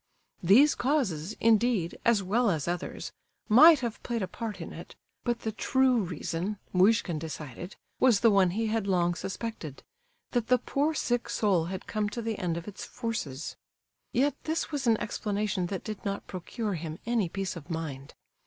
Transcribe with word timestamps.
These 0.41 0.73
causes, 0.73 1.33
indeed, 1.33 1.99
as 2.03 2.23
well 2.23 2.49
as 2.49 2.67
others, 2.67 3.11
might 3.47 3.81
have 3.81 4.01
played 4.01 4.23
a 4.23 4.27
part 4.27 4.59
in 4.59 4.73
it, 4.73 4.95
but 5.23 5.41
the 5.41 5.51
true 5.51 6.01
reason, 6.01 6.57
Muishkin 6.73 7.19
decided, 7.19 7.75
was 7.99 8.21
the 8.21 8.31
one 8.31 8.49
he 8.49 8.65
had 8.65 8.87
long 8.87 9.13
suspected—that 9.13 10.47
the 10.47 10.57
poor 10.57 10.95
sick 10.95 11.29
soul 11.29 11.65
had 11.65 11.85
come 11.85 12.09
to 12.09 12.21
the 12.23 12.39
end 12.39 12.57
of 12.57 12.67
its 12.67 12.83
forces. 12.83 13.55
Yet 14.11 14.33
this 14.45 14.71
was 14.71 14.87
an 14.87 14.97
explanation 14.97 15.67
that 15.67 15.83
did 15.83 16.03
not 16.03 16.25
procure 16.25 16.73
him 16.73 16.97
any 17.05 17.29
peace 17.29 17.55
of 17.55 17.69
mind. 17.69 18.15